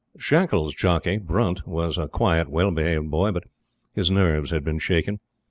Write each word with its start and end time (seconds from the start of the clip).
Shackles' 0.17 0.73
jockey, 0.73 1.19
Brunt, 1.19 1.67
was 1.67 1.99
a 1.99 2.07
quiet, 2.07 2.49
well 2.49 2.71
behaved 2.71 3.11
boy, 3.11 3.31
but 3.31 3.43
his 3.93 4.09
nerves 4.09 4.49
had 4.49 4.63
been 4.63 4.79
shaken. 4.79 5.19